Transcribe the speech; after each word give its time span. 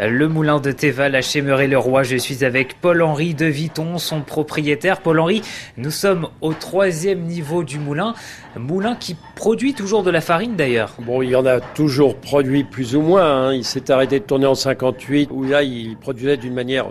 Le 0.00 0.28
moulin 0.28 0.60
de 0.60 0.70
Théval 0.70 1.16
à 1.16 1.22
Chémeret-le-Roi. 1.22 2.04
Je 2.04 2.16
suis 2.16 2.44
avec 2.44 2.80
Paul-Henri 2.80 3.34
de 3.34 3.46
Viton, 3.46 3.98
son 3.98 4.20
propriétaire. 4.20 5.00
Paul-Henri, 5.00 5.42
nous 5.76 5.90
sommes 5.90 6.28
au 6.40 6.52
troisième 6.52 7.22
niveau 7.22 7.64
du 7.64 7.80
moulin. 7.80 8.14
Moulin 8.56 8.94
qui 8.94 9.16
produit 9.34 9.74
toujours 9.74 10.04
de 10.04 10.12
la 10.12 10.20
farine 10.20 10.54
d'ailleurs. 10.54 10.94
Bon, 11.00 11.20
il 11.20 11.34
en 11.34 11.44
a 11.44 11.58
toujours 11.58 12.14
produit 12.14 12.62
plus 12.62 12.94
ou 12.94 13.00
moins. 13.00 13.48
Hein. 13.48 13.54
Il 13.54 13.64
s'est 13.64 13.90
arrêté 13.90 14.20
de 14.20 14.24
tourner 14.24 14.46
en 14.46 14.54
58, 14.54 15.30
où 15.32 15.42
là, 15.42 15.64
il 15.64 15.96
produisait 15.96 16.36
d'une 16.36 16.54
manière 16.54 16.86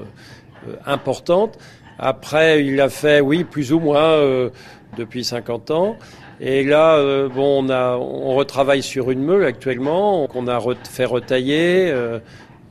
euh, 0.67 0.73
importante. 0.85 1.57
Après, 1.99 2.65
il 2.65 2.81
a 2.81 2.89
fait, 2.89 3.21
oui, 3.21 3.45
plus 3.45 3.71
ou 3.71 3.79
moins 3.79 4.03
euh, 4.03 4.49
depuis 4.97 5.23
50 5.23 5.71
ans. 5.71 5.95
Et 6.41 6.65
là, 6.65 6.97
euh, 6.97 7.29
bon, 7.29 7.63
on, 7.63 7.69
a, 7.69 7.95
on 7.95 8.35
retravaille 8.35 8.83
sur 8.83 9.11
une 9.11 9.23
meule 9.23 9.45
actuellement, 9.45 10.27
qu'on 10.27 10.47
a 10.49 10.59
fait 10.83 11.05
retailler 11.05 11.91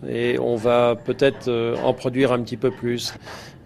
et 0.08 0.38
on 0.38 0.56
va 0.56 0.94
peut-être 0.96 1.48
euh, 1.48 1.76
en 1.84 1.92
produire 1.92 2.32
un 2.32 2.40
petit 2.40 2.56
peu 2.56 2.70
plus. 2.70 3.14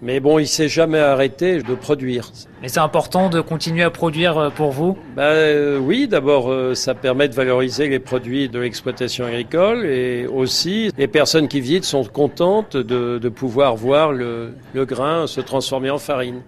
Mais 0.03 0.19
bon, 0.19 0.39
il 0.39 0.47
s'est 0.47 0.69
jamais 0.69 0.99
arrêté 0.99 1.63
de 1.63 1.75
produire. 1.75 2.31
Mais 2.63 2.69
c'est 2.69 2.81
important 2.81 3.29
de 3.29 3.43
continuer 3.43 3.83
à 3.83 3.91
produire 3.91 4.39
euh, 4.39 4.51
pour 4.51 4.71
vous? 4.71 4.97
Ben, 5.15 5.23
euh, 5.25 5.79
Oui, 5.79 6.09
d'abord, 6.09 6.75
ça 6.75 6.95
permet 6.95 7.29
de 7.29 7.35
valoriser 7.35 7.89
les 7.89 7.99
produits 7.99 8.49
de 8.49 8.59
l'exploitation 8.59 9.27
agricole 9.27 9.85
et 9.85 10.27
aussi 10.27 10.91
les 10.97 11.09
personnes 11.09 11.49
qui 11.49 11.61
visitent 11.61 11.85
sont 11.85 12.05
contentes 12.05 12.77
de, 12.77 13.19
de 13.19 13.29
pouvoir 13.29 13.77
voir 13.77 14.13
le, 14.13 14.55
le 14.73 14.85
grain 14.87 15.27
se 15.27 15.41
transformer 15.41 15.91
en 15.91 15.99
farine. 15.99 16.41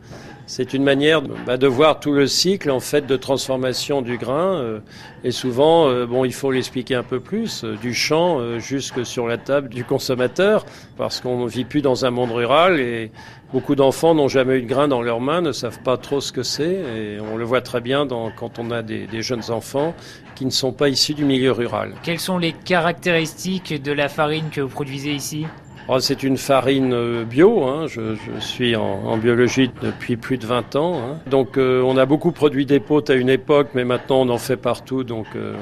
C'est 0.47 0.75
une 0.75 0.83
manière 0.83 1.23
bah, 1.23 1.57
de 1.57 1.67
voir 1.67 2.01
tout 2.01 2.13
le 2.13 2.27
cycle 2.27 2.71
en 2.71 2.81
fait 2.81 3.07
de 3.07 3.17
transformation 3.17 4.03
du 4.03 4.19
grain. 4.19 4.55
Euh, 4.57 4.81
et 5.25 5.31
souvent, 5.31 5.89
euh, 5.89 6.07
bon, 6.07 6.25
il 6.25 6.33
faut 6.33 6.51
l'expliquer 6.51 6.95
un 6.95 7.03
peu 7.03 7.21
plus, 7.21 7.65
euh, 7.65 7.77
du 7.77 7.95
champ 7.95 8.59
jusque 8.59 9.07
sur 9.07 9.27
la 9.27 9.39
table 9.39 9.69
du 9.69 9.85
consommateur, 9.85 10.67
parce 10.97 11.21
qu'on 11.21 11.45
ne 11.45 11.49
vit 11.49 11.65
plus 11.65 11.83
dans 11.83 12.05
un 12.05 12.11
monde 12.11 12.33
rural 12.33 12.81
et 12.81 13.11
beaucoup 13.53 13.75
d'enfants 13.75 14.15
n'ont 14.15 14.29
jamais 14.29 14.59
eu 14.59 14.63
de 14.63 14.67
grain 14.67 14.89
dans 14.89 15.03
leurs 15.03 15.21
mains, 15.21 15.41
ne 15.41 15.53
savent 15.53 15.81
pas 15.81 15.97
trop 15.97 16.21
ce 16.21 16.33
que 16.33 16.43
c'est. 16.43 16.81
Et 16.97 17.19
on 17.21 17.37
le 17.37 17.45
voit 17.45 17.61
très 17.61 17.81
bien 17.81 18.07
dans, 18.07 18.31
quand 18.31 18.59
on 18.59 18.71
a 18.71 18.83
des, 18.83 19.07
des 19.07 19.23
jeunes 19.23 19.51
enfants 19.51 19.95
qui 20.35 20.45
ne 20.45 20.51
sont 20.51 20.73
pas 20.73 20.89
issus 20.89 21.15
du 21.15 21.25
milieu 21.25 21.53
rural. 21.53 21.95
Quelles 22.03 22.21
sont 22.21 22.39
les 22.39 22.53
caractéristiques 22.53 23.81
de 23.81 23.93
la 23.93 24.09
farine 24.09 24.51
que 24.51 24.61
vous 24.61 24.69
produisez 24.69 25.13
ici? 25.13 25.47
Oh, 25.89 25.99
c'est 25.99 26.23
une 26.23 26.37
farine 26.37 26.93
euh, 26.93 27.25
bio, 27.25 27.65
hein. 27.65 27.87
je, 27.89 28.15
suis 28.39 28.77
en, 28.77 29.17
biologie 29.17 29.71
depuis 29.83 30.17
plus 30.17 30.39
de 30.39 30.47
20 30.47 30.77
ans. 30.77 30.95
Hein. 30.95 31.19
Donc 31.27 31.59
euh, 31.59 31.83
on 31.83 31.97
a 31.97 32.07
beaucoup 32.07 32.31
produit 32.31 32.67
d'épautes 32.67 33.11
à 33.11 33.15
une 33.15 33.29
époque, 33.29 33.71
mais 33.75 33.85
maintenant 33.85 34.21
on 34.21 34.29
en 34.29 34.39
fait 34.39 34.57
partout, 34.57 35.03
donc 35.03 35.27
euh, 35.35 35.57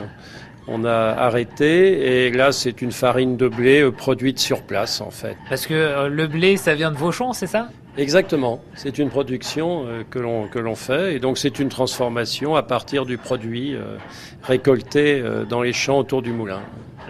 on 0.68 0.84
a 0.84 0.90
arrêté. 0.90 2.26
Et 2.26 2.30
là 2.32 2.52
c'est 2.52 2.82
une 2.82 2.92
farine 2.92 3.38
de 3.38 3.48
blé 3.48 3.90
produite 3.90 4.38
sur 4.38 4.62
place 4.62 5.00
en 5.00 5.10
fait. 5.10 5.36
Parce 5.48 5.66
que 5.66 6.08
le 6.08 6.26
blé 6.26 6.58
ça 6.58 6.74
vient 6.74 6.90
de 6.90 6.98
vos 6.98 7.12
champs, 7.12 7.32
c'est 7.32 7.46
ça? 7.46 7.68
Exactement, 7.96 8.60
c'est 8.74 8.98
une 8.98 9.08
production 9.08 9.86
que 10.10 10.18
l'on 10.18 10.46
que 10.46 10.58
l'on 10.58 10.76
fait 10.76 11.16
et 11.16 11.18
donc 11.18 11.38
c'est 11.38 11.58
une 11.58 11.70
transformation 11.70 12.54
à 12.54 12.62
partir 12.62 13.04
du 13.04 13.18
produit 13.18 13.74
récolté 14.42 15.22
dans 15.48 15.60
les 15.60 15.72
champs 15.72 15.98
autour 15.98 16.22
du 16.22 16.30
moulin. 16.32 16.60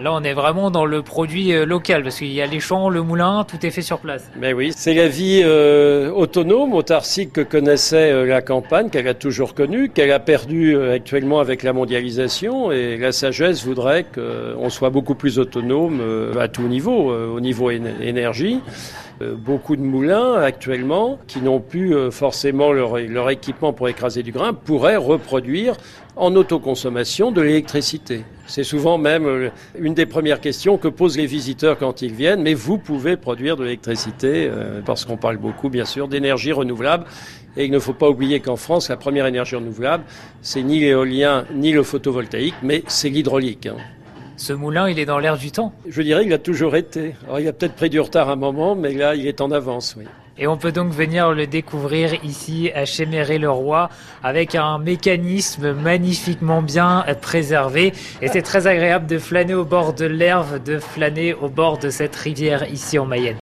Là, 0.01 0.11
on 0.13 0.23
est 0.23 0.33
vraiment 0.33 0.71
dans 0.71 0.85
le 0.85 1.03
produit 1.03 1.53
euh, 1.53 1.63
local 1.63 2.01
parce 2.01 2.17
qu'il 2.17 2.33
y 2.33 2.41
a 2.41 2.47
les 2.47 2.59
champs, 2.59 2.89
le 2.89 3.03
moulin, 3.03 3.45
tout 3.47 3.63
est 3.63 3.69
fait 3.69 3.83
sur 3.83 3.99
place. 3.99 4.31
Mais 4.39 4.51
oui, 4.51 4.71
c'est 4.75 4.95
la 4.95 5.07
vie 5.07 5.41
euh, 5.43 6.09
autonome, 6.09 6.73
autarcique 6.73 7.33
que 7.33 7.41
connaissait 7.41 8.11
euh, 8.11 8.25
la 8.25 8.41
campagne, 8.41 8.89
qu'elle 8.89 9.07
a 9.07 9.13
toujours 9.13 9.53
connue, 9.53 9.89
qu'elle 9.89 10.11
a 10.11 10.19
perdue 10.19 10.75
actuellement 10.89 11.39
avec 11.39 11.61
la 11.61 11.71
mondialisation. 11.71 12.71
Et 12.71 12.97
la 12.97 13.11
sagesse 13.11 13.63
voudrait 13.63 14.05
qu'on 14.05 14.71
soit 14.71 14.89
beaucoup 14.89 15.13
plus 15.13 15.37
autonome 15.37 16.01
à 16.39 16.47
tout 16.47 16.67
niveau, 16.67 17.13
au 17.13 17.39
niveau 17.39 17.69
énergie 17.69 18.59
beaucoup 19.37 19.75
de 19.75 19.83
moulins 19.83 20.33
actuellement 20.33 21.19
qui 21.27 21.41
n'ont 21.41 21.59
plus 21.59 21.93
forcément 22.09 22.71
leur, 22.71 23.29
équipement 23.29 23.71
pour 23.71 23.87
écraser 23.87 24.23
du 24.23 24.31
grain 24.31 24.51
pourraient 24.51 24.95
reproduire 24.95 25.75
en 26.15 26.35
autoconsommation 26.35 27.31
de 27.31 27.41
l'électricité. 27.41 28.23
C'est 28.51 28.65
souvent 28.65 28.97
même 28.97 29.25
euh, 29.25 29.49
une 29.79 29.93
des 29.93 30.05
premières 30.05 30.41
questions 30.41 30.77
que 30.77 30.89
posent 30.89 31.15
les 31.15 31.25
visiteurs 31.25 31.77
quand 31.77 32.01
ils 32.01 32.11
viennent, 32.11 32.41
mais 32.41 32.53
vous 32.53 32.77
pouvez 32.77 33.15
produire 33.15 33.55
de 33.55 33.63
l'électricité, 33.63 34.49
euh, 34.51 34.81
parce 34.85 35.05
qu'on 35.05 35.15
parle 35.15 35.37
beaucoup 35.37 35.69
bien 35.69 35.85
sûr 35.85 36.09
d'énergie 36.09 36.51
renouvelable, 36.51 37.05
et 37.55 37.63
il 37.63 37.71
ne 37.71 37.79
faut 37.79 37.93
pas 37.93 38.09
oublier 38.09 38.41
qu'en 38.41 38.57
France, 38.57 38.89
la 38.89 38.97
première 38.97 39.25
énergie 39.25 39.55
renouvelable, 39.55 40.03
c'est 40.41 40.63
ni 40.63 40.81
l'éolien 40.81 41.45
ni 41.55 41.71
le 41.71 41.81
photovoltaïque, 41.81 42.55
mais 42.61 42.83
c'est 42.87 43.07
l'hydraulique. 43.07 43.67
Hein. 43.67 43.77
Ce 44.35 44.51
moulin, 44.51 44.89
il 44.89 44.99
est 44.99 45.05
dans 45.05 45.19
l'air 45.19 45.37
du 45.37 45.51
temps? 45.51 45.71
Je 45.87 46.01
dirais 46.01 46.23
qu'il 46.23 46.33
a 46.33 46.37
toujours 46.37 46.75
été. 46.75 47.15
Alors, 47.27 47.39
il 47.39 47.47
a 47.47 47.53
peut-être 47.53 47.75
pris 47.75 47.89
du 47.89 48.01
retard 48.01 48.27
à 48.27 48.33
un 48.33 48.35
moment, 48.35 48.75
mais 48.75 48.93
là, 48.93 49.15
il 49.15 49.27
est 49.27 49.39
en 49.39 49.51
avance, 49.51 49.95
oui. 49.97 50.03
Et 50.41 50.47
on 50.47 50.57
peut 50.57 50.71
donc 50.71 50.91
venir 50.91 51.33
le 51.33 51.45
découvrir 51.45 52.15
ici 52.25 52.71
à 52.73 52.83
Chéméré-le-Roi 52.83 53.89
avec 54.23 54.55
un 54.55 54.79
mécanisme 54.79 55.71
magnifiquement 55.71 56.63
bien 56.63 57.05
préservé. 57.21 57.93
Et 58.23 58.27
c'est 58.27 58.41
très 58.41 58.65
agréable 58.65 59.05
de 59.05 59.19
flâner 59.19 59.53
au 59.53 59.65
bord 59.65 59.93
de 59.93 60.05
l'herbe, 60.05 60.63
de 60.63 60.79
flâner 60.79 61.35
au 61.35 61.47
bord 61.47 61.77
de 61.77 61.91
cette 61.91 62.15
rivière 62.15 62.67
ici 62.71 62.97
en 62.97 63.05
Mayenne. 63.05 63.37